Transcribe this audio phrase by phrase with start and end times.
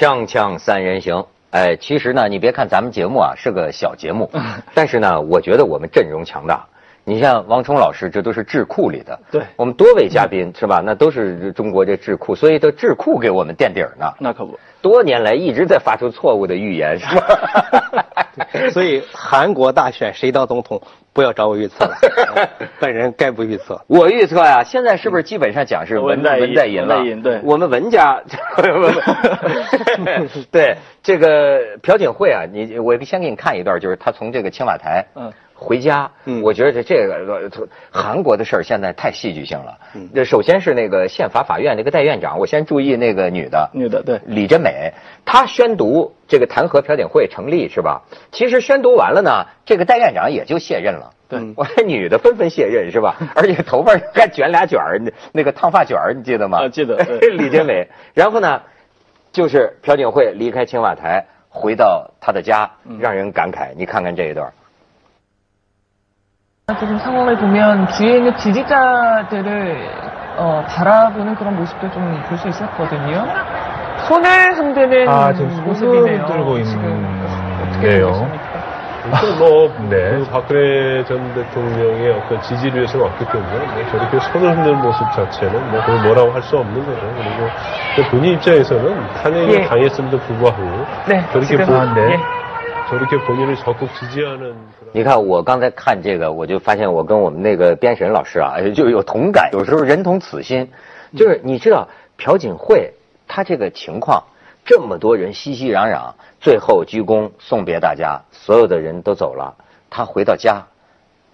[0.00, 4.30] 锵锵三人行，哎，其实呢，你别看咱们节目啊是个小节目，
[4.72, 6.66] 但是呢，我觉得我们阵容强大。
[7.10, 10.80] 你像王冲老师，这都是智库里的，对我们多位嘉宾是吧？
[10.84, 14.06] 那都是中国这智库，所以这智库给我们垫底儿呢。
[14.20, 17.26] 那可不，多年来一直在发出错误的预言，是吧？
[18.72, 20.80] 所以韩国大选谁当总统，
[21.12, 21.96] 不要找我预测了，
[22.78, 23.80] 本人概不预测。
[23.88, 27.02] 我预测呀，现在是不是基本上讲是文文在寅文在寅了？
[27.42, 28.22] 我们文家，
[30.52, 39.76] 对这个朴槿惠啊，你我先给你看一段，就是他从这个青瓦台嗯回家，嗯我觉得这这个呃韩国的事儿现在太戏剧性了。
[39.94, 44.92] 嗯首先是那个宪法法院那个代院长，我先注意那个女的，女的对，李珍美，
[45.26, 48.02] 她宣读这个弹劾朴槿惠成立是吧？
[48.32, 51.12] 其实宣读完了呢，这个代院长也就卸任了。
[51.28, 53.16] 对 我看女的纷纷卸任是吧？
[53.36, 56.58] 而且头发还卷俩卷儿，那那个烫发卷儿，你记得吗？
[56.64, 56.96] 啊记得
[57.36, 57.86] 李珍美。
[58.14, 58.62] 然后呢，
[59.30, 63.74] 就是朴槿惠离开青瓦台，回到她的家，嗯让人感慨。
[63.76, 64.50] 你看看这一段。
[66.78, 69.90] 지금 상황을 보면 뒤에 있는 지지자들을
[70.36, 73.26] 어, 바라보는 그런 모습도 좀 볼 수 있었거든요.
[74.08, 76.22] 손을 흔드는 아, 지금 손을 모습이네요.
[76.24, 77.28] 흔들고 지금 있네요.
[77.68, 78.70] 어떻게 보고 있습니까?
[79.02, 84.82] 일단 뭐, 네, 박근혜 전 대통령의 어떤 지지를 위해서 왔기 때문에 뭐 저렇게 손을 흔드는
[84.82, 87.00] 모습 자체는 뭐 그걸 뭐라고 할 수 없는 거죠.
[87.00, 87.50] 그리고
[87.96, 89.66] 또 본인 입장에서는 탄핵이 예.
[89.66, 92.20] 당했음에도 불구하고 네, 저렇게 지금 본, 예.
[94.92, 99.50] 你看，我刚才看这个，我就发现我跟我们那个编审老师啊， 就有同感。
[99.52, 100.68] 有时候人同此心，
[101.16, 102.92] 就是你知道朴槿惠
[103.28, 104.24] 她这个情况，
[104.64, 109.54] 这么多人熙熙攘攘，最后鞠躬送别大家，所有的人都走了，
[109.88, 110.64] 她回到家，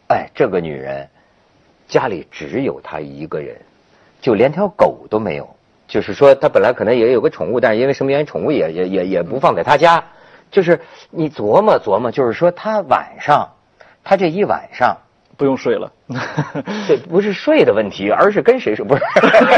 [0.08, 1.08] 哎，这个女人
[1.88, 3.56] 家里只有她一个人，
[4.20, 5.48] 就连条狗都没有。
[5.88, 10.04] 就是说，她本来可能也有个宠物，但是因为什么原因，宠物也也也也不放在她家。
[10.50, 10.80] 就是
[11.10, 13.50] 你琢磨琢磨，就是说他晚上，
[14.04, 14.96] 他这一晚上，
[15.36, 15.92] 不用睡了。
[16.86, 19.02] 这不是睡的问题，而是跟谁睡，不是？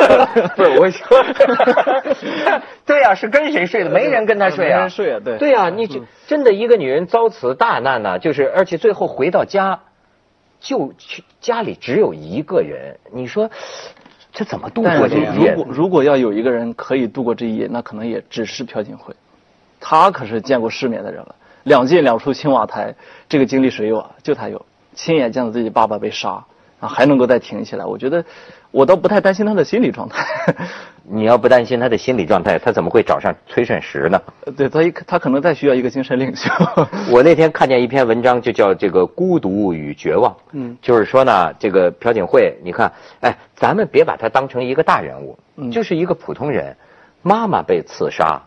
[0.56, 1.22] 不是我说，
[2.86, 5.36] 对呀、是跟谁睡的，没人跟他睡啊，没人睡啊对。
[5.36, 9.80] 对呀、你这真的一个女人遭此大难呢、就是而且最后回到家，
[10.58, 13.50] 就去家里只有一个人，你说
[14.32, 15.64] 这怎么度过这一夜如？
[15.64, 19.14] 果如果要有一个人可以度过这一夜，那可能也只是朴槿惠，
[19.80, 21.34] 她可是见过世面的人了，
[21.64, 22.94] 两进两出青瓦台，
[23.28, 24.10] 这个经历谁有啊？
[24.22, 26.44] 就他有，亲眼见到自己爸爸被杀
[26.80, 28.24] 啊，还能够再挺起来，我觉得
[28.70, 30.24] 我倒不太担心他的心理状态。
[31.10, 34.20] 你要不担心他的心理状态，他怎么会找上崔顺实呢？
[34.56, 36.52] 对他一他可能再需要一个精神领袖。
[37.10, 40.36] 我那天看见一篇文章，就叫这个孤独与绝望。
[40.52, 46.76] 嗯就是说呢，这个朴槿惠，你看，哎，咱们别把他当成一个大人物，嗯就是一个普通人，
[47.22, 48.42] 妈妈被刺杀，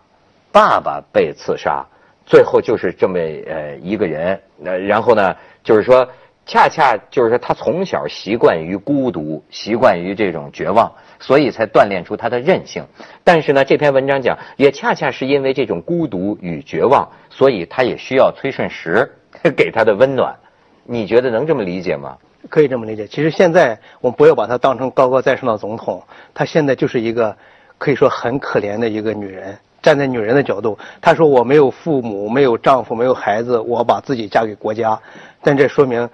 [0.52, 1.86] 爸爸被刺杀，
[2.26, 6.08] 最后就是这么呃一个人，呃，然后呢，就是说，
[6.46, 12.84] 恰恰就是说他从小习惯于孤独，习惯于这种绝望，所以才锻炼出他的韧性。
[13.24, 19.10] 但是呢，这篇文章讲，也恰恰是因为这种孤独与绝望，所以他也需要崔顺实
[19.56, 20.36] 给他的温暖。
[20.84, 22.18] 你觉得能这么理解吗？
[22.50, 23.08] 可以这么理解。
[23.08, 26.04] 其实现在我们不要把她当成高高在上的总统，
[26.34, 27.38] 她现在就是一个
[27.78, 29.58] 可以说很可怜的一个女人。
[29.82, 35.00] 站在女人的角度，她说我没有父母，没有丈夫，没有孩子，我把自己嫁给国家。
[35.42, 36.10] 但这说明，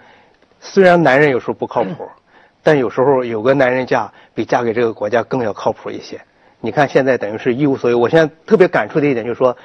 [0.60, 2.10] 虽然男人有时候不靠谱，
[2.64, 6.22] 但有时候有个男人嫁比嫁给这个国家更要靠谱一些。
[6.60, 8.00] 你看现在等于是一无所有。
[8.00, 9.56] 我现在特别感触的一点就是说，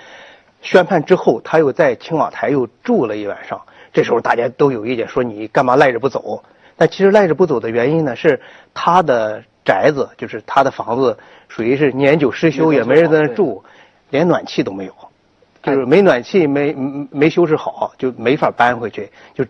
[0.61, 3.63] 宣判之后，他又在青瓦台又住了一晚上。
[3.93, 6.43] 这时候大家都有意见，说你干嘛赖着不走？
[6.77, 8.41] 但其实赖着不走的原因呢，是
[8.75, 11.17] 他的宅子，就是他的房子，
[11.49, 13.63] 属于是年久失修，也没人在那住，
[14.13, 14.95] 连暖气都没有，
[15.63, 19.11] 就是没暖气，没没没修饰好，就没法搬回去。
[19.35, 19.45] 就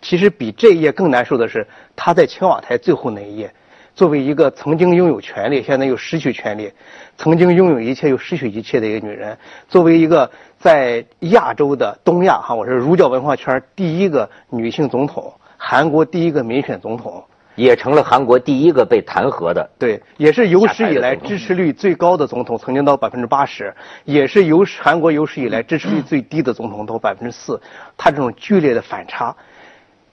[0.00, 3.52] 其实比这一页更难受的是，他在青瓦台最后那一页，
[3.96, 6.72] 作为一个曾经拥有权利，现在又失去权利，
[7.18, 9.36] 曾经拥有一切又失去一切的一个女人，
[9.68, 17.24] 作为一个在亚洲的东亚哈，我是儒教文化圈第一个女性总统，韩国第一个民选总统，
[17.56, 19.68] 也成了韩国第一个被弹劾的。
[19.78, 23.74] 对，也是有史以来支持率最高的总统，曾经到百分之八十，
[24.04, 27.60] 也是有史韩国有史以来支持率最低的总统，到百分之四。
[27.96, 29.34] 他这种剧烈的反差，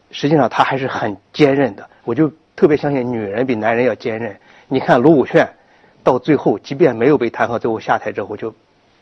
[0.09, 1.87] 实际上他还是很坚韧的。
[2.03, 4.35] 我就特别相信女人比男人要坚韧。
[4.67, 5.47] 你看卢武铉，
[6.03, 8.53] 到最后即便没有被弹劾，最后下台之后就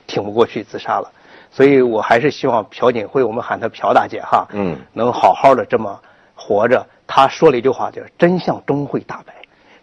[0.08, 1.12] 挺不过去自杀了。
[1.52, 6.00] 所以我还是希望朴槿惠，我们喊她朴大姐哈，嗯能好好的这么
[6.34, 6.86] 活着。
[7.14, 9.34] 她说了一句话，叫“真相终会大白”，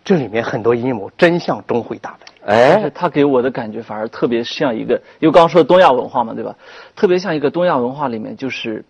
[0.02, 2.26] 这里面很多阴谋，真相终会大白。
[2.50, 6.56] 哎，他给我的感觉反而特别像一个，因为刚刚说东亚文化嘛，对吧？
[6.96, 8.82] 特别像一个东亚文化里面，就是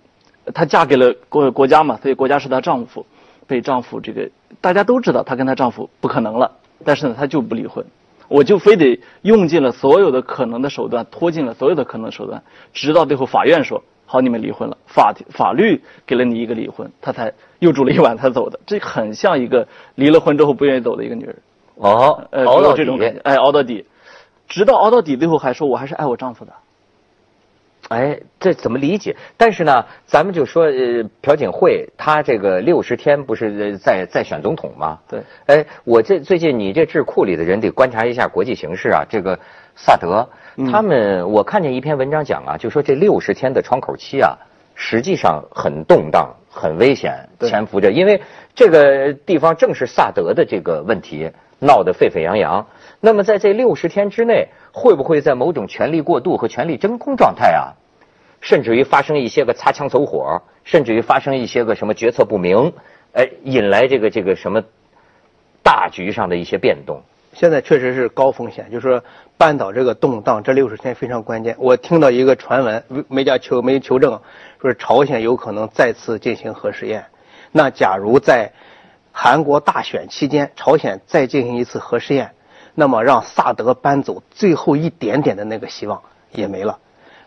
[0.44, 3.04] 呃她嫁给了国国家嘛，所以国家是她丈夫，
[3.48, 4.30] 被丈夫这个
[4.60, 7.84] 大家都知道，她跟她丈夫不可能了，但是呢，她就不离婚，
[8.28, 21.36] 我就非得用尽了所有的可能的手段，拖尽了所有的可能的手段，直到最后法院说好，你们离婚了，法法律给了你一个离婚，他才又住了一晚才走的，这很像一个离了婚之后不愿意走的一个女人。
[21.74, 23.84] 哦，呃，熬到这种感觉底，，哎，熬到底，
[24.48, 26.54] 直到熬到底，最后还说我还是爱我丈夫的。
[27.88, 29.16] 哎，这怎么理解？
[29.36, 34.98] 但是呢，咱们就说，呃，朴槿惠她这个六十天不是呃在在选总统吗？
[35.08, 39.04] 对，哎，我这最近你这智库里的人得观察一下国际形势啊。
[39.08, 39.38] 这个
[39.74, 44.36] 萨德，嗯他们我看见一篇文章讲啊，就说这六十天的窗口期啊，
[44.74, 47.90] 实际上很动荡、很危险，潜伏着。
[47.90, 48.20] 因为
[48.54, 52.66] 这个地方正是萨德的这个问题闹得沸沸扬扬。
[53.00, 57.74] 那么在这六十天之内，会不会在某种权力过渡和权力真空状态啊？
[58.40, 62.72] 甚至于发生一些个擦枪走火，甚至于发生一些个什么决策不明，
[63.12, 64.62] 哎，引来这个这个什么
[65.62, 67.02] 大局上的一些变动。
[67.32, 69.02] 现在确实是高风险，就是说
[69.36, 71.56] 半岛这个动荡，这六十天非常关键。
[71.58, 74.20] 我听到一个传闻，没没加求没求证，
[74.60, 77.04] 说朝鲜有可能再次进行核试验。
[77.50, 78.52] 那假如在
[79.20, 82.30] 韩国大选期间，朝鲜再进行一次核试验，
[82.76, 86.00] 那么让萨德搬走最后一点点的那个希望
[86.30, 86.78] 也没了。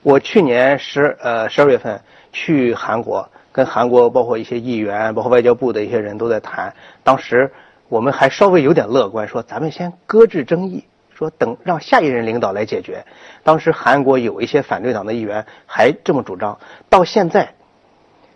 [0.02, 2.00] 我去年十呃十二月份
[2.32, 6.74] 去韩国，跟韩国包括一些议员，包括外交部的一些人都在谈。
[7.04, 7.52] 当时
[7.90, 13.04] 我们还稍微有点乐观，说咱们先搁置争议，说等让下一任领导来解决。
[13.44, 16.58] 当时韩国有一些反对党的议员还这么主张，
[16.90, 17.54] 到现在，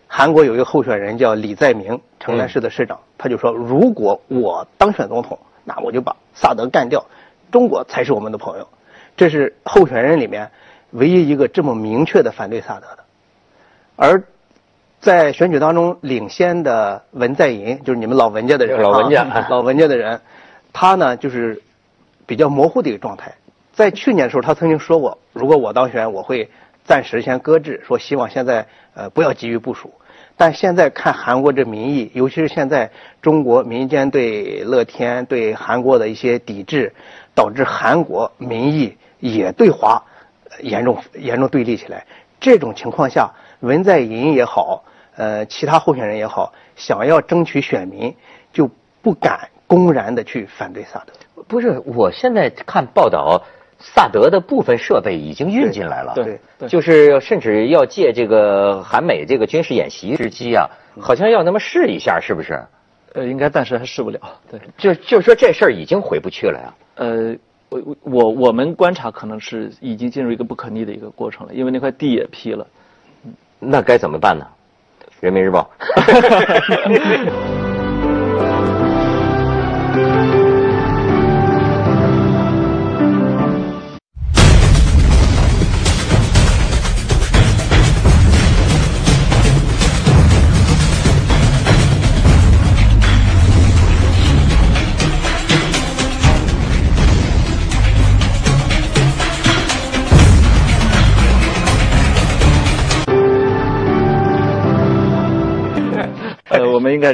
[0.07, 7.05] 韩国有一个候选人叫李在明，城南市的市长，他就说，如果我当选总统，那我就把萨德干掉，
[7.51, 8.67] 中国才是我们的朋友。
[9.17, 10.51] 这是候选人里面
[10.91, 13.03] 唯一一个这么明确的反对萨德的。
[13.95, 14.23] 而
[14.99, 20.21] 在选举当中领先的文在寅，就是你们老文家的人啊，老文家 老文家的人，
[20.73, 21.61] 他呢就是
[22.25, 23.33] 比较模糊的一个状态。
[23.73, 26.49] 在去年的时候，他曾经说过，如果我当选，我会
[26.85, 29.91] 暂时先搁置，说希望现在呃不要急于部署。
[30.37, 32.91] 但现在看韩国这民意，尤其是现在
[33.21, 36.93] 中国民间对乐天、对韩国的一些抵制，
[37.33, 40.03] 导致韩国民意也对华
[40.59, 42.05] 严重严重对立起来。
[42.39, 44.83] 这种情况下，文在寅也好，
[45.15, 48.13] 呃，其他候选人也好，想要争取选民，
[48.51, 48.69] 就
[49.01, 51.13] 不敢公然的去反对萨德。
[51.47, 53.41] 不是，我现在看报道，
[53.79, 56.13] 萨德的部分设备已经运进来了。
[56.15, 60.69] 对对就是甚至要借这个韩美这个军事演习之机啊，
[60.99, 62.63] 好像要那么试一下，是不是？
[63.13, 64.19] 呃，应该暂时还试不了。
[64.51, 66.73] 对，就就是说这事儿已经回不去了呀。
[66.95, 67.35] 呃，
[67.69, 72.67] 我我我我们观察可能是已经进入一个不可逆的一个过程了，因为那块地也批了。
[73.59, 74.45] 那该怎么办呢？
[75.21, 75.69] 人民日报。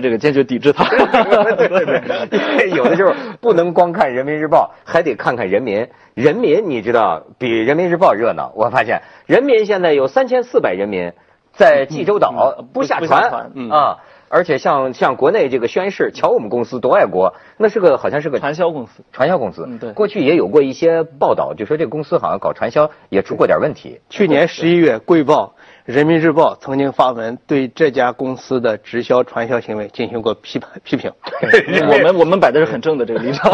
[0.01, 0.83] 这个坚决抵制它。
[0.85, 5.87] 对 对对，有的时候不能光看人民日报，还得看看人民。
[6.13, 11.13] 人民你知道比人民日报热闹，我发现人民现在有三千四百人民
[11.53, 13.99] 在济州岛嗯不下船啊。
[14.33, 19.03] 而且像像国内这个宣誓，瞧我们公司多爱国，那是个好像是个传销公司。
[19.11, 19.65] 传销公司。
[19.67, 23.99] 嗯对过去也有过一些报道，就说这个公司好像搞传销也出过点问题。
[24.09, 25.55] 去年十一月，《贵报》
[25.85, 31.11] 《人民日报》曾经发文对这家公司的直销传销行为进行过批判 批评。
[31.41, 33.51] 我们我们摆的是很正的这个立场。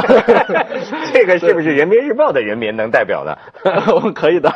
[1.14, 3.38] 这个是不是人民日报的人民能代表的？
[3.94, 4.50] 我们可以的。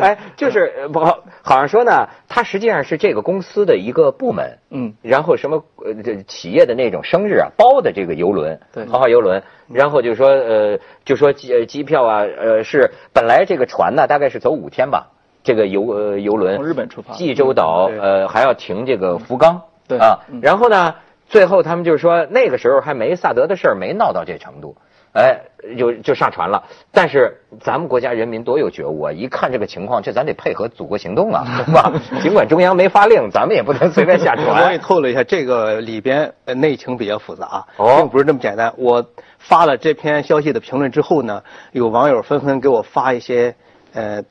[0.00, 15.10] 哎，就是呃不好，好像说呢，它实际上是这个公司的一个部门，嗯，然后什么呃这企业的那种生日啊包的这个游轮，对豪华游轮，然后就说呃就说机呃机票啊呃是本来这个船呢大概是走五天吧，
[15.44, 20.96] 这个游呃游轮从日本出发济州岛呃还要停这个福冈，对啊嗯，然后呢
[21.28, 24.76] 最后他们就是说那个时候还没萨德的事儿没闹到这程度。
[25.16, 25.42] 哎，
[25.78, 26.64] 就就上船了。
[26.90, 29.12] 但是咱们国家人民多有觉悟啊！
[29.12, 31.92] 一看这个情况，这咱得配合祖国行动啊， 对吧？
[32.20, 34.78] 尽管中央没发令，咱们也不能随便下船 我给传你。
[34.78, 38.74] 透露一下，这个里边呃内情比较复杂，哦并不是这么简单。
[38.76, 39.06] 我
[39.38, 43.54] 发了这篇消息的评论之后呢，有网友纷纷给我发一些
[43.92, 44.24] 呃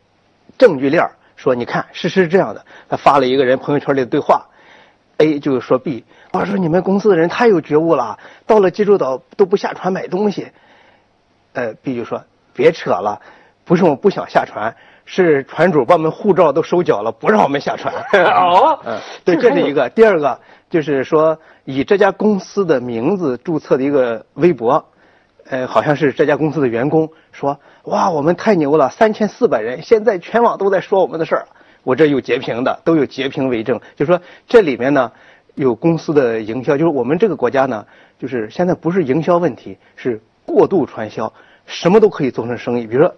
[0.58, 2.66] 证据链儿说你看事实是这样的。
[2.90, 4.48] 他发了一个人朋友圈里的对话
[5.18, 10.48] ，A 就是说 B，我说你们公司的人太有觉悟了，到了济州岛都不下船买东西。
[11.54, 13.22] 呃，B 就说别扯了，
[13.66, 17.94] 不是我不想下船，是船主把我们护照都收缴了，不让我们下船。
[18.26, 19.90] 哦嗯，对，这是一个。
[19.90, 24.84] 第二个就是说，以这家公司的名字注册的一个微博，
[25.50, 31.48] 呃，好像是这家公司的员工说，哇，我们太牛了，三千四百人，现在全网都在说我们的事儿。
[31.84, 33.82] 我这有截屏的，都有截屏为证。
[33.96, 35.12] 就说这里面呢，
[35.56, 37.86] 有公司的营销，就是我们这个国家呢，
[38.18, 41.34] 就是现在不是营销问题，是过度传销，
[41.66, 42.88] 什么都可以做成生意。
[42.88, 43.16] 比如说，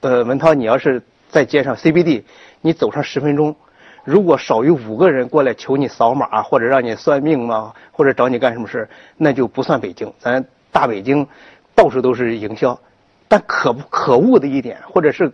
[0.00, 2.24] 呃，文涛，你要是在街上 CBD，
[2.60, 3.56] 你走上十分钟，
[4.04, 10.12] 如果少于五个人过来求你扫码，或者让你算命嘛，或者找你干什么事，那就不算北京。
[10.18, 11.26] 咱大北京
[11.74, 12.78] 到处都是营销，
[13.28, 15.32] 但可不可恶的一点，或者是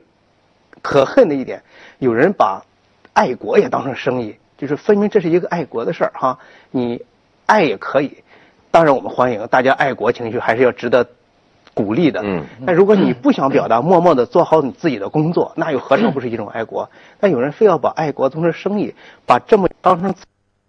[0.83, 1.63] 可恨的一点，
[1.99, 2.65] 有人把
[3.13, 6.39] 爱国也当成生意，就是分明这是一个爱国的事儿哈。
[6.71, 7.05] 你
[7.47, 8.23] 爱也可以，
[8.71, 11.07] 当然我们欢迎大家爱国情绪，还是要值得
[11.75, 12.23] 鼓励的。
[12.25, 12.45] 嗯。
[12.67, 16.89] 但如果你不想表达，默默的做好你自己的工作，那又何尝不是一种爱国？
[17.19, 18.95] 但有人非要把爱国当成生意，
[19.27, 20.15] 把这么当成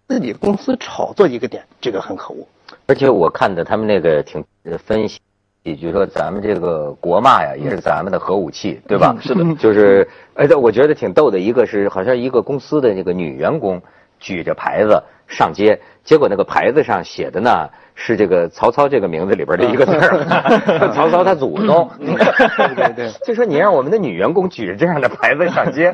[0.08, 2.46] 自己公司炒作一个点，这个很可恶。
[2.86, 5.20] 而且我看的他们那个挺呃分析，
[5.64, 9.14] 就说咱们这个国骂呀，也是咱们的核武器，对吧？
[9.16, 13.80] 嗯是的 就是，而且我觉得挺逗的，一个是好像一个公司的那个女员工
[14.18, 15.00] 举着牌子
[15.32, 21.90] 上街，结果那个牌子上写的呢是这个曹操这个名字里边的一个字儿， 曹操他祖宗。
[21.98, 25.92] 对对对就说你让我们的女员工举着这样的牌子上街，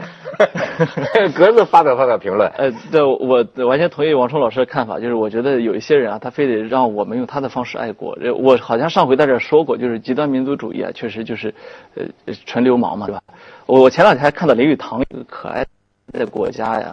[1.35, 2.49] 格子发表发表评论。
[2.57, 8.19] 呃，对，我完全同意王冲老师的看法，就是我觉得有一些人啊，他非得让我们用他的方式爱国。
[8.21, 11.55] 呃我好像上回在这儿说过，就是极端民族主义啊，确实就是
[11.95, 12.05] 呃
[12.47, 13.23] 纯流氓嘛，对吧？
[13.67, 15.65] 我我前两天还看到林语堂一个可爱
[16.13, 16.93] 的国家呀，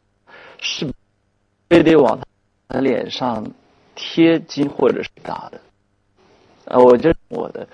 [0.59, 0.87] 是
[1.69, 2.19] 非得往
[2.67, 3.45] 他脸上
[3.95, 5.61] 贴金或者是打的。
[6.65, 7.67] 呃，我这是我的，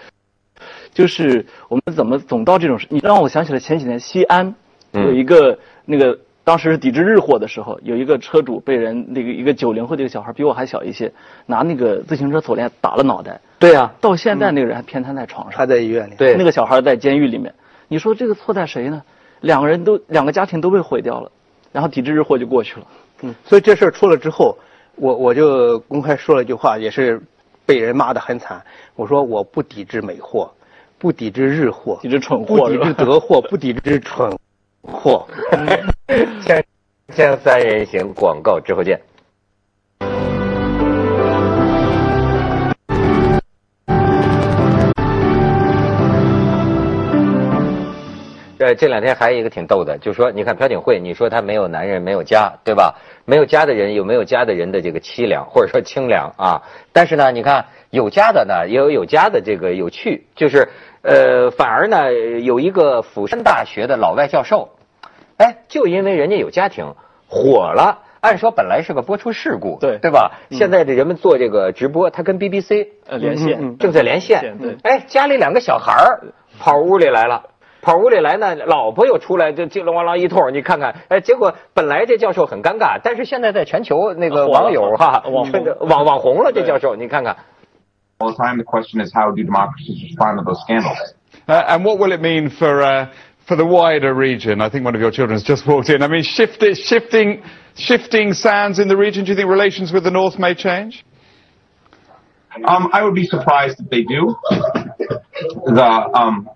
[0.94, 2.88] 就是我们怎么总到这种事？
[2.90, 4.54] 你让我想起了前几年西安
[4.92, 11.12] 嗯有一个、那个当时是抵制日货的时候，有一个车主被人那个一个九零后的一个小孩比我还小一些，
[11.46, 13.40] 拿那个自行车锁链打了脑袋。
[13.60, 16.16] 对呀、到现在那个人还偏瘫在床上，还在医院里。
[16.18, 17.54] 对那个小孩在监狱里面。
[17.88, 19.02] 你说这个错在谁呢？
[19.40, 21.32] 两个人都两个家庭都被毁掉了，
[21.72, 22.88] 然后抵制日货就过去了。
[23.22, 24.58] 嗯，所以这事儿出了之后，
[24.96, 27.22] 我我就公开说了一句话，也是
[27.66, 28.64] 被人骂的很惨。
[28.96, 30.52] 我说我不抵制美货，
[30.98, 34.38] 不抵制日货，抵制蠢货不抵制德货，不抵制蠢
[34.82, 35.28] 货。
[36.44, 36.64] 锵
[37.14, 39.00] 锵三人行，广告之后见。
[48.72, 52.96] 呃，这两天还有一个挺逗的，就说你看朴槿惠，你说她没有男人，没有家，对吧？
[53.26, 56.62] 没有家的人有没有家的人的这个凄凉，或者说清凉啊？
[56.94, 60.70] 但是呢，你看有家的呢，也有有家的这个有趣，就是
[61.02, 64.70] 呃，反而呢，有一个釜山大学的老外教授，
[65.38, 66.96] 哎，就因为人家有家庭，
[67.28, 68.00] 火了。
[68.22, 70.32] 按说本来是个播出事故，对对吧？
[70.52, 76.22] 现在的人们做这个直播，他跟 BBC 呃，连线、正在连线，对哎，家里两个小孩儿
[76.60, 77.42] 跑屋里来了。
[77.83, 87.37] 跑屋里来呢，老婆又出来，就叽里咣啷一通，你看看，哎，结果本来这教授很尴尬，但是现在在全球那个火了网友哈，网红这网网红了，这对教授，你看看，
[88.19, 88.57] all the time.
[88.57, 91.15] The question is, how do democracies respond to those scandals?
[91.47, 93.07] Uh, and what will it mean for uh,
[93.47, 94.61] for the wider region?
[94.61, 96.03] I think one of your children has just walked in.
[96.03, 97.43] I mean, shift, shifting
[97.77, 99.25] shifting sands in the region.
[99.25, 101.05] Do you think relations with the North may change?
[102.67, 104.35] Um, I would be surprised if they do.
[105.67, 106.49] The um,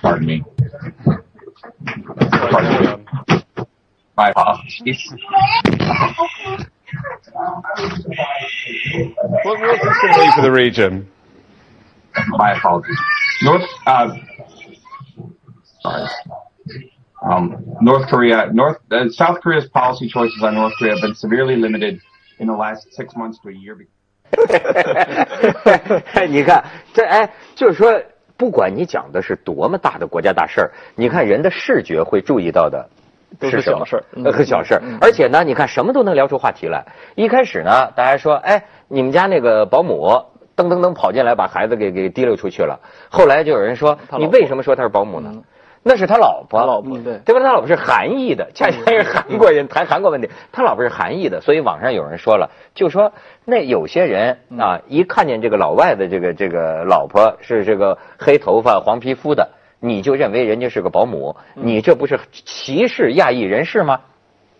[0.00, 0.44] pardon me.
[2.50, 3.36] Pardon me.
[4.16, 5.12] My apologies.
[9.44, 11.08] What, what's this going to mean for the region?
[12.30, 12.98] My apologies.
[13.42, 13.64] North.
[13.86, 14.16] Uh,
[15.80, 16.08] sorry.
[17.22, 18.50] Um, North Korea.
[18.52, 18.78] North.
[18.90, 22.00] Uh, South Korea's policy choices on North Korea have been severely limited
[22.38, 23.86] in the last six months to a year.
[26.28, 26.64] 你看
[26.94, 28.02] 这哎，就是说，
[28.37, 32.87] 不管你讲的是多么大的国家大事儿，你看人的视觉会注意到的。
[33.39, 34.97] 都是什么小事儿嗯呃，小事儿嗯。
[35.01, 36.85] 而且呢，你看什么都能聊出话题来。
[37.15, 40.07] 一开始呢，大家说，哎，你们家那个保姆
[40.55, 42.79] 噔噔噔跑进来，把孩子给给提溜出去了。
[43.09, 45.29] 后来就有人说，你为什么说她是保姆呢？
[45.83, 47.41] 那是他老婆，他老婆对对吧？
[47.41, 53.13] 他老婆是韩裔的，恰恰是韩国人谈韩国问题，他老婆是韩裔的，所以网上有人说了，就说
[53.45, 64.01] 那有些人啊，一看见这个老外的这个这个老婆是这个黑头发黄皮肤的，你就认为人家是个保姆，你这不是歧视亚裔人士吗？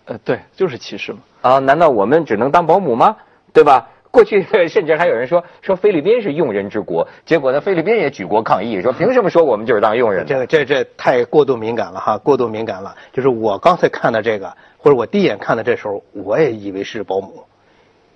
[0.05, 1.19] 呃，对，就是歧视嘛。
[1.41, 3.17] 啊，难道我们只能当保姆吗？
[3.53, 3.89] 对吧？
[4.17, 10.25] 过去甚至还有人说 说菲律宾是用人之国，结果呢，菲律宾也举国抗议，说凭什么说我们就是当佣人？
[10.25, 12.95] 这这这太过度敏感了哈，过度敏感了。
[13.13, 17.43] 就是我刚才看的这个，或者我第一眼看的这时候，我也以为是保姆。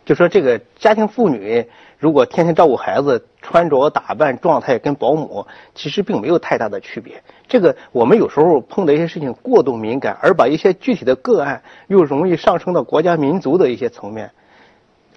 [0.03, 1.67] 就说这个家庭妇女
[1.99, 7.21] 如果天天照顾孩子，穿着打扮状态跟保姆其实并没有太大的区别。
[7.47, 14.31] 这个我们有时候碰到一些事情过度敏感，而把一些具体的个案又容易上升到国家民族的一些层面，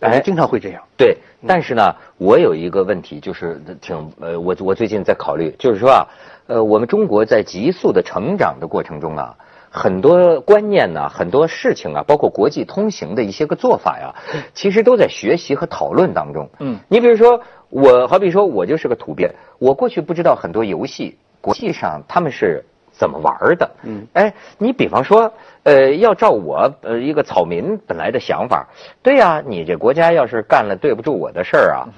[0.01, 0.83] 哎经常会这样。
[0.97, 6.07] 对，但是呢，我有一个问题，就是挺呃，我我最近在考虑，就是说啊，
[6.47, 9.35] 呃，我们中国在急速的成长的过程中啊，
[9.71, 14.15] 很多观念呢，很多事情啊，包括国际通行的一些个做法呀，
[14.53, 16.49] 其实都在学习和讨论当中。
[16.61, 22.65] 嗯，你比如说，我好比说，我就是个土鳖，我过去不知道很多游戏，国际上他们是
[22.97, 23.71] 怎么玩的。
[23.83, 25.33] 嗯，哎，你比方说，
[25.65, 28.69] 呃，要照我呃一个草民本来的想法，
[29.03, 31.89] 对呀、你这国家要是干了对不住我的事儿啊，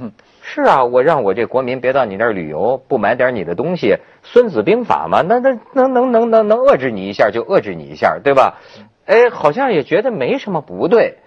[0.43, 3.89] 是啊，我让我这国民别到你那儿旅游，不买点你的东西，
[4.23, 8.59] 《孙子兵法》嘛，那那能能能能能遏制你一下就遏制你一下，对吧？
[9.07, 11.19] 哎，好像也觉得没什么不对。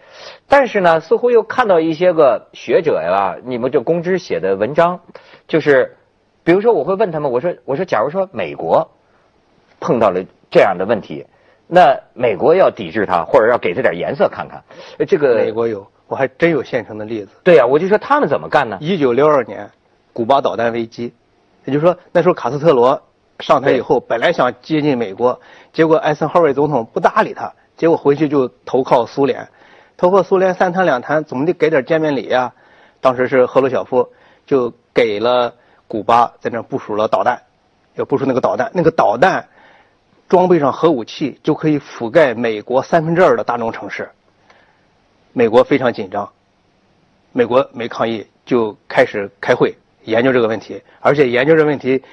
[0.50, 5.00] 但是呢，似乎又看到一些个学者呀，你们这公知写的文章，
[5.48, 5.96] 就是，
[6.44, 8.92] 比如说我会问他们，我说我说，假如说美国
[9.80, 11.26] 碰到了这样的问题，
[11.68, 14.64] 那美国要抵制它，或者要给它点颜色看看，
[14.98, 17.32] 呃这个美国有，我还真有现成的例子。
[17.44, 18.78] 对呀、我就说他们怎么干呢？
[18.82, 19.70] 一九六二年，
[20.14, 21.14] 古巴导弹危机，
[21.66, 23.02] 也就是说那时候卡斯特罗
[23.40, 25.40] 上台以后，本来想接近美国，
[25.72, 29.48] 结果艾森豪威尔总统不搭理他，结果回去就投靠苏联，
[29.96, 32.54] 投靠苏联三谈两谈，总得给点见面礼呀、
[33.00, 34.10] 当时是赫鲁晓夫
[34.46, 35.54] 就给了
[35.88, 37.44] 古巴在那部署了导弹，
[37.96, 39.48] 要部署那个导弹，那个导弹
[40.30, 44.10] 装备上核武器就可以覆盖美国三分之二的大中城市。
[45.34, 46.32] 美国非常紧张，
[47.34, 52.04] 美国没抗议，就开始开会研究这个问题，而且研究这问题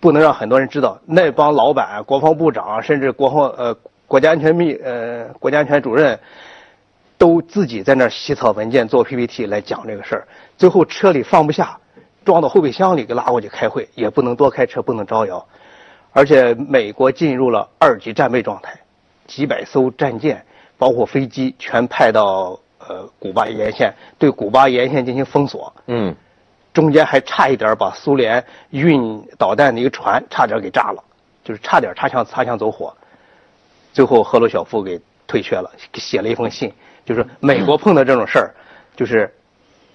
[0.00, 0.98] 不能让很多人知道。
[1.04, 3.76] 那帮老板、国防部长，甚至国防呃
[4.06, 6.18] 国家安全秘呃国家安全主任，
[7.18, 10.28] 都自己在那儿起草文件、做 PPT 来讲这个事儿。
[10.56, 11.78] 最后车里放不下，
[12.24, 15.46] 装到后备箱里给拉过去开会，也不能多开车，不能招摇。
[16.14, 18.72] 而且美国进入了二级战备状态，
[19.26, 20.46] 几百艘战舰，
[20.78, 25.74] 包括飞机，全派到呃古巴沿线，对古巴沿线进行封锁。
[25.88, 26.14] 嗯，
[26.72, 31.02] 中间还差一点把苏联运导弹的一个船差点给炸了，
[31.42, 32.96] 就是差点擦枪擦枪走火。
[33.92, 36.72] 最后赫鲁晓夫给退却了，写了一封信，
[37.04, 38.54] 就是美国碰到这种事儿，
[38.94, 39.34] 就是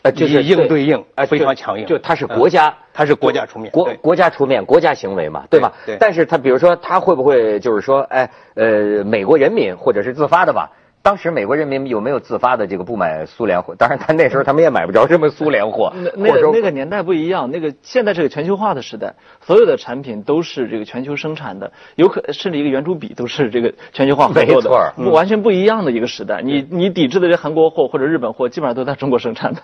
[0.01, 5.73] 呃，就是以应对应呃，非常强硬就他是国家嗯，他是国家出面国国家出面，国家行为嘛，对吧？
[5.99, 10.71] 但是他比如说，他会不会就是说，哎，呃，美国人民或者是自发的吧？
[11.01, 13.73] 当时美国人民有没有自发的这个不买苏联货？
[13.79, 26.41] 当然，他那时候他们也买不着什么苏联货，那那个那个年代不一样，那个现在是个全球化的时代，所有的产品都是这个全球生产的，有可甚至一个圆珠笔都是这个全球化合作没错的，完全不一样的一个时代。
[26.43, 29.61] 你你抵制的这韩国货或者日本货，基本上都在中国生产的。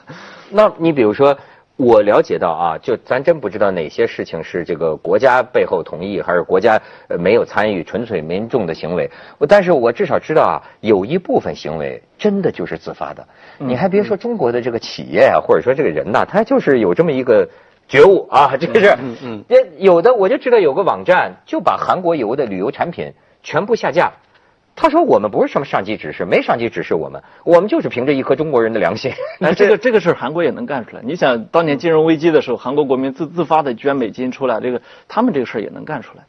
[0.52, 1.38] 那你比如说，
[1.78, 9.10] 我了解到啊，就咱真不知道哪些事情是这个国家背后同意，还是国家呃没有参与，纯粹民众的行为。
[9.38, 13.28] 我但是我至少知道啊，有一部分行为真的就是自发的。
[13.58, 17.48] 你还别说中国的这个企业啊，或者说这个人呐、他就是有这么一个。
[17.88, 24.12] 觉悟啊，这是，嗯嗯也有的我就知道有个网站就把韩国游的旅游产品全部下架，
[24.76, 29.12] 他说我们不是什么上级指示，没上级指示我们，我们就是凭着一颗中国人的良心。
[29.40, 31.02] 那， 这个这个事儿韩国也能干出来。
[31.04, 36.24] 你想当年金融危机的时候，韩国国民自自发的捐美金出来，这个他们这个事儿也能干出来。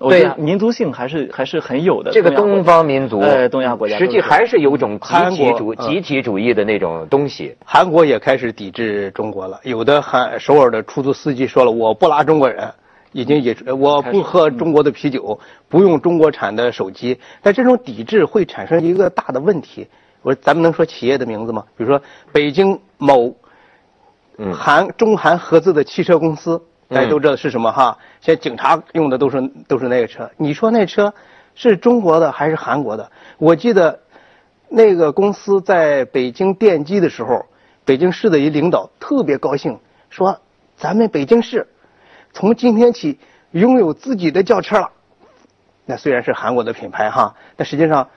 [0.00, 2.12] 对民族性还是还是很有的。
[2.12, 7.56] 这个东方民族，哎东亚国家实际还是有种集体主集体主义的那种东西。
[7.64, 9.58] 韩国也开始抵制中国了。
[9.64, 12.72] 有的韩首尔的出租司机说了，我不拉中国人，
[13.12, 17.18] 已经也呃我不喝中国的啤酒，不用中国产的手机。
[17.42, 19.86] 但这种抵制会产生一个大的问题。
[20.22, 21.64] 我说咱们能说企业的名字吗？
[21.76, 23.34] 比如说北京某
[24.36, 27.96] 嗯韩中韩合资的汽车公司，大家都知道是什么哈。
[28.20, 31.14] 现在警察用的都是都是那个车，你说那车
[31.54, 33.10] 是中国的还是韩国的？
[33.38, 34.00] 我记得
[34.68, 37.46] 那个公司在北京奠基的时候，
[37.84, 39.78] 北京市的一领导特别高兴，
[40.10, 40.40] 说
[40.76, 41.66] 咱们北京市
[42.32, 43.18] 从今天起
[43.50, 44.90] 拥有自己的轿车了。
[45.86, 48.08] 那虽然是韩国的品牌哈，但实际上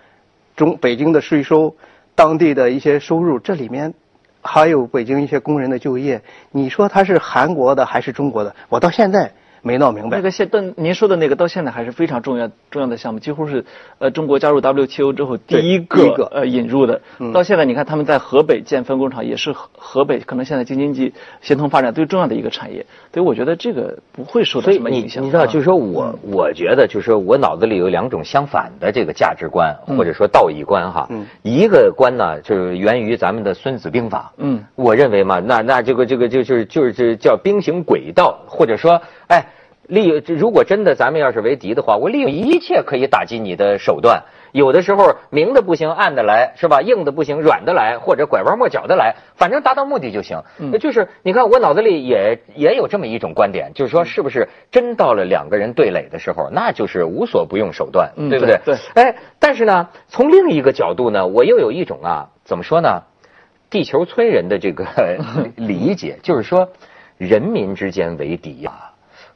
[0.55, 1.75] 中北京的税收、
[2.15, 3.93] 当地的一些收入，这里面
[4.41, 6.21] 还有北京一些工人的就业，
[6.51, 8.55] 你说它是韩国的还是中国的？
[8.69, 9.31] 我到现在。
[9.61, 10.17] 没闹明白。
[10.17, 13.63] 那个现，但您说的那个到现在还是非常重要重要的项目，几乎是
[13.99, 17.01] 呃中国加入 WTO 之后第一个呃引入的。
[17.33, 22.85] 到现在你看他们在河北建分工厂，也是河河北可能现在京津冀协同发展最重要的一个产业。
[23.13, 25.23] 所以我觉得这个不会受到什么影响。
[25.23, 31.07] 你知道，就是说我我觉得就是说我脑子里有两种相反的这个价值观或者说道义观哈。
[31.43, 34.31] 一个观呢就是源于咱们的《孙子兵法》。
[34.37, 38.99] 嗯，我认为嘛，那那这个这个就是就是叫兵行诡道，或者说。
[39.31, 39.45] 哎，
[39.87, 44.23] 利用如果真的咱们要是为敌的话，我利用一切可以打击你的手段。
[44.51, 46.81] 有的时候明的不行，暗的来，是吧？
[46.81, 50.43] 硬的不行，软的来，或者拐弯抹角的来，反正达到目的就行。
[50.59, 58.59] 嗯，就是你看，我脑子里也也有这么一种观点，就是说，是不是真到了两个人对垒的时候，那就是无所不用手段，对不对？
[58.65, 58.75] 对。
[58.95, 63.03] 哎，但是呢，从另一个角度呢，我又有一种啊，怎么说呢？
[63.69, 64.85] 地球村人的这个
[65.55, 66.69] 理解，就是说，
[67.17, 68.90] 人民之间为敌呀。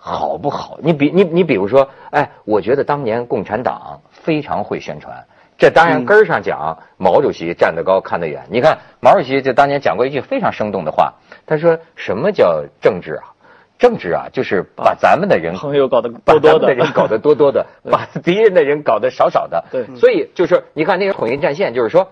[0.07, 0.77] 好不好？
[0.83, 5.25] 你比你你比如说，哎，我觉得当年共产党非常会宣传。
[5.57, 8.43] 这当然根儿上讲，毛主席站得高看得远。
[8.51, 11.15] 你看毛主席就当年讲过一句非常生动的话，
[11.47, 13.33] 他说：“什么叫政治啊？
[13.79, 22.11] 政治啊，就是把咱们的人朋友搞得多多的，人搞得多多的， 把敌人的人搞得少少的。”对，所以就是你看那个统一战线，就是说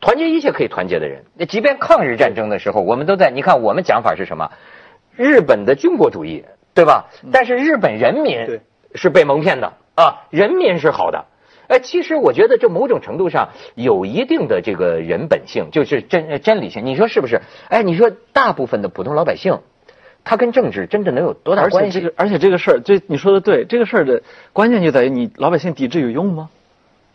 [0.00, 1.24] 团结一切可以团结的人。
[1.34, 3.32] 那即便抗日战争的时候，我们都在。
[3.32, 4.52] 你看我们讲法是什么？
[5.16, 6.44] 日本的军国主义。
[6.74, 7.06] 对吧？
[7.30, 8.60] 但是日本人民
[8.94, 11.26] 是被蒙骗的啊，人民是好的。
[11.68, 16.84] 哎，其实我觉得这某种程度上有一定的这个人本性，就是真真理性。
[16.84, 17.40] 你说是不是？
[17.68, 19.60] 哎，你说大部分的普通老百姓，
[20.22, 21.98] 他跟政治真的能有多大关系？
[21.98, 26.50] 而且这个，而且这个事儿，这你说的对，这个事儿的关键就在于你老百姓抵制有用吗？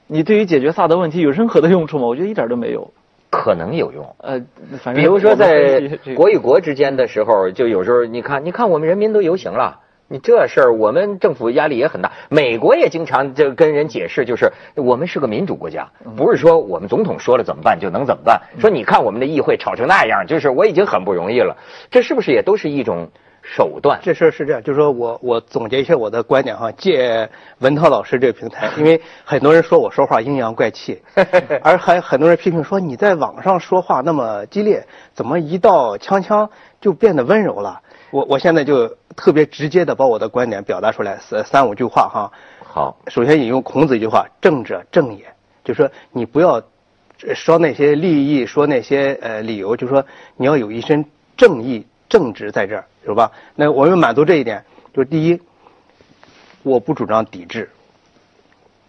[0.07, 2.07] 你对于解决萨德问题有任何的用处吗？
[2.07, 2.91] 我觉得一点都没有。
[3.29, 4.41] 可能有用，呃，
[4.83, 12.11] 反正比如说在国与国之间的时候，就有时候你看，你看我们人民都游行了，你这事儿我们政府压力也很大。
[12.29, 18.41] 美国也经常就跟人解释，就是我们是个民主国家，不是说我们总统说了怎么办就能怎么办。
[18.59, 21.57] 说你看我们的议会吵成那样，就是我已经很不容易了。
[21.91, 23.09] 这是不是也都是一种？
[23.55, 27.29] 手段，这事儿是这样，就是说我我总结一下我的观点哈，借
[27.59, 31.01] 文涛老师这个平台，因为很多人说我说话阴阳怪气，
[31.63, 36.49] 而还很多人批评说你在网上说话那么激烈，怎么一到锵锵
[36.81, 37.79] 就变得温柔了？
[38.11, 42.31] 我我现在就特别直接的把我的观点表达出来，三三五句话哈。
[42.61, 45.23] 好，首先引用孔子一句话：“正者正也”，
[45.63, 46.61] 就说你不要
[47.33, 50.05] 说那些利益，说那些呃理由，就说
[50.35, 51.05] 你要有一身
[51.37, 51.87] 正义。
[52.09, 53.31] 正直在这儿，是吧？
[53.55, 55.41] 那我们满足这一点，就是第一，
[56.63, 57.69] 我不主张抵制。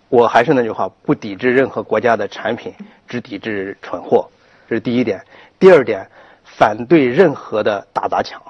[0.09, 2.73] 我还是那句话，不抵制任何国家的产品，
[3.07, 4.29] 只抵制蠢货，
[4.69, 5.23] 这是第一点。
[5.59, 6.09] 第二点，
[6.45, 8.41] 反对任何的打砸抢，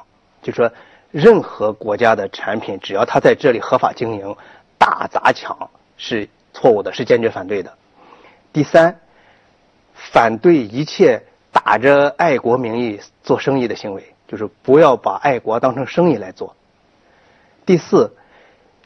[0.40, 0.70] 就说
[1.10, 4.36] 任何国家的产品，只要他在这里合法经营，
[4.78, 7.72] 打砸抢是错误的，是坚决反对的。
[8.52, 9.00] 第三，
[9.94, 14.14] 反对一切打着爱国名义做生意的行为。
[14.28, 16.54] 就是不要把爱国当成生意来做。
[17.66, 18.14] 第四，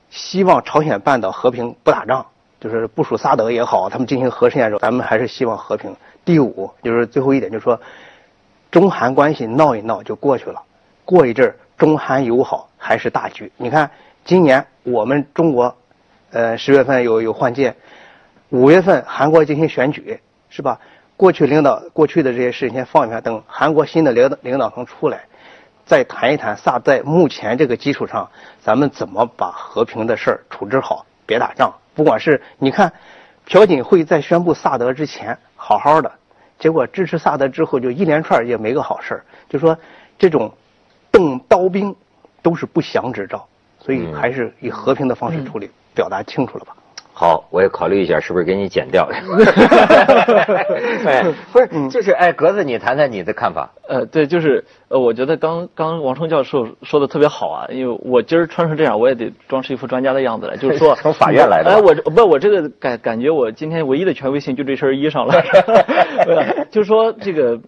[0.09, 2.25] 希望朝鲜半岛和平不打仗，
[2.61, 5.95] 就是部署萨德也好，他们进行核试验的时候，咱们还是希望和平。
[6.25, 7.81] 第五，就是最后一点，就是说，
[8.71, 10.63] 中韩关系闹一闹就过去了，
[11.05, 13.51] 过一阵中韩友好还是大局。
[13.57, 13.91] 你看，
[14.25, 15.77] 今年我们中国，
[16.31, 17.75] 呃，十月份有有换届，
[18.51, 20.79] 五月份韩国进行选举，是吧？
[21.17, 25.25] 过去领导过去的这些事先放一放，等韩国新的领导领导层出来。
[25.85, 31.05] 再谈一谈萨在目前这个基础上，咱们怎么把和平的事儿处置好？
[31.27, 31.75] 别打仗。
[31.95, 32.93] 不管是你看，
[33.45, 36.13] 朴槿惠在宣布萨德之前好好的，
[36.59, 39.25] 结果支持萨德之后就一连串也没个好事儿。
[39.49, 39.77] 就说
[40.19, 40.55] 这种
[41.11, 41.95] 动刀兵
[42.43, 43.47] 都是不祥之兆，
[43.79, 46.77] 所以还是以和平的方式处理，表达清楚了吧。
[47.15, 49.07] 好，我也考虑一下，是不是给你剪掉？
[51.05, 51.23] 哎，
[51.53, 53.71] 不是，就是哎，格子，你谈谈你的看法。
[53.87, 61.71] 呃，对，就是呃，我觉得刚刚王冲教授说的特别好啊，因为我今儿穿成这样，我也得装饰一副专家的样子来，就是说 从法院来的。
[61.71, 65.35] 哎，我不，我这个感感觉我今天唯一的权威性就这身衣裳了。
[66.73, 67.61] 就是说这个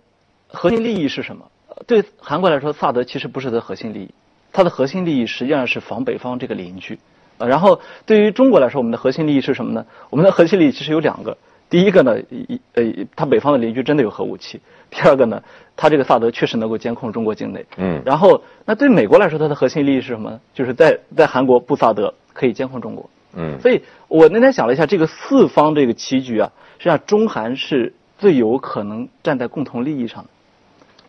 [0.48, 1.44] 核心利益是什么？
[1.87, 4.14] 对韩国来说，萨德其实不是它的核心利益，
[4.52, 6.98] 它的核心利益实际上是防北方这个邻居。
[7.38, 9.86] 呃，然后对于中国来说，我们的核心利益是什么呢？
[10.10, 11.36] 我们的核心利益其实有两个。
[11.70, 12.84] 第一个呢，一呃，
[13.16, 14.58] 他北方的邻居真的有核武器；
[14.90, 15.42] 第二个呢，
[15.76, 17.64] 他这个萨德确实能够监控中国境内。
[17.76, 20.38] 嗯然后，那对美国来说，它的核心利益是什么？
[20.52, 23.10] 就是在在韩国布萨德可以监控中国。
[23.36, 30.30] 嗯所以我那天想了一下，这个四方这个棋局啊，实际上中韩是最有可能站在共同利益上的。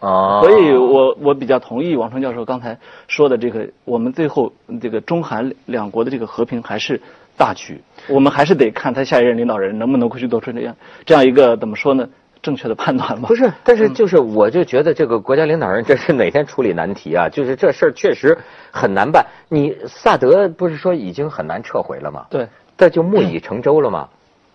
[0.05, 7.01] 哦，所以我我比较同意王成教授刚才说的这个，我们最后这个中韩两国的这个和平还是
[7.35, 12.07] 大局，我们还是得看他下一任领导人能不能够去做出这样这样一个怎么说呢
[12.43, 13.27] 正确的判断吧。
[13.27, 17.27] 不是，但是就是我就觉得这个国家领导人这是哪天处理难题啊？
[17.27, 18.37] 就是这事儿确实
[18.71, 19.25] 很难办。
[19.49, 22.27] 你萨德不是说已经很难撤回了吗？
[22.29, 24.07] 对，这就木已成舟了吗？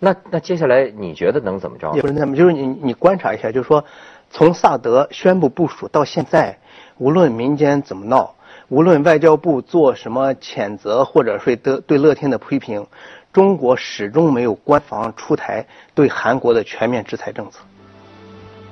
[0.03, 2.01] 那那接下来你觉得能怎么着也？
[2.01, 3.85] 不是那么，就是你你观察一下，就是说，
[4.31, 6.57] 从萨德宣布部署到现在，
[6.99, 8.35] 无论民间怎么闹，
[8.69, 12.87] 无论外交部做什么谴责或者是对对乐天的批评，
[13.33, 17.59] 中国始终没有官方出台对韩国的全面制裁政策。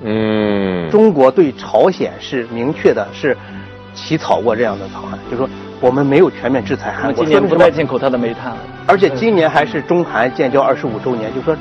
[0.01, 3.37] 嗯，中国对朝鲜是明确的是
[3.94, 5.49] 起草过这样的草案，就是说
[5.81, 7.25] 我们没有全面制裁韩国。
[7.25, 8.59] 今年不再进口它的煤炭了。
[8.87, 11.57] 而且今年还是中韩建交二十五周年，就说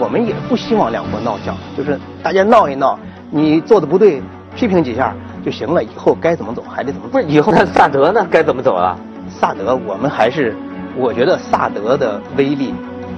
[0.00, 2.98] 我们也不希望两国闹僵，就是大家闹一闹，
[3.30, 4.22] 你做的不对，
[4.54, 7.12] 批评几下就行了，以后该怎么走还得怎么走。
[7.12, 8.26] 不是以后那萨德呢？
[8.30, 8.96] 该怎么走啊？
[9.28, 10.54] 萨德，我们还是，
[10.96, 12.72] 我觉得萨德的威力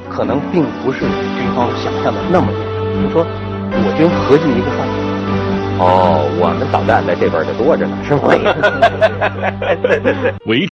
[0.09, 3.27] 可能并不是军方想象的那么厉害，就说
[3.71, 4.91] 我军合计一个萨德。
[5.81, 8.33] 哦，我们导弹在这边就多着呢，是吗？
[10.47, 10.67] 围